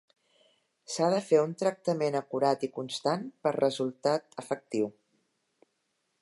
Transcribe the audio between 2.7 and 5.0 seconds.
constant per resultat efectiu.